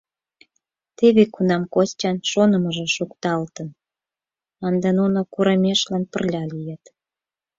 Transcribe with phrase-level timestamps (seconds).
[0.97, 3.69] Теве кунам Костян шонымыжо шукталтын:
[4.67, 6.83] ынде нуно курымешлан пырля лийыт.